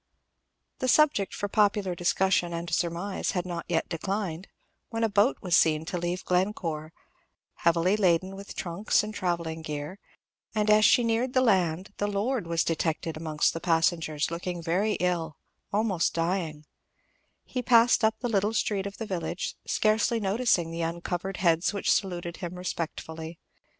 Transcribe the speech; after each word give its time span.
The 0.79 0.87
subject 0.87 1.31
for 1.31 1.47
popular 1.47 1.93
discussion 1.93 2.53
and 2.55 2.67
surmise 2.73 3.33
had 3.37 3.45
not 3.45 3.65
yet 3.69 3.87
declined, 3.87 4.47
when 4.89 5.03
a 5.03 5.09
boat 5.09 5.37
was 5.43 5.55
seen 5.55 5.85
to 5.85 5.97
leave 5.99 6.25
Glencore, 6.25 6.91
heavily 7.57 7.95
laden 7.95 8.35
with 8.35 8.55
trunks 8.55 9.03
and 9.03 9.13
travelling 9.13 9.61
gear; 9.61 9.99
and 10.55 10.71
as 10.71 10.85
she 10.85 11.03
neared 11.03 11.33
the 11.33 11.41
land, 11.41 11.93
the 11.97 12.07
"lord" 12.07 12.47
was 12.47 12.63
detected 12.63 13.15
amongst 13.15 13.53
the 13.53 13.59
passengers, 13.61 14.31
looking 14.31 14.63
very 14.63 14.93
ill, 14.93 15.37
almost 15.71 16.15
dying; 16.15 16.65
he 17.43 17.61
passed 17.61 18.03
up 18.03 18.15
the 18.21 18.27
little 18.27 18.55
street 18.55 18.87
of 18.87 18.97
the 18.97 19.05
village, 19.05 19.53
scarcely 19.67 20.19
noticing 20.19 20.71
the 20.71 20.81
uncovered 20.81 21.37
heads 21.37 21.73
which 21.73 21.91
saluted 21.91 22.37
him 22.37 22.55
respectfully. 22.55 23.37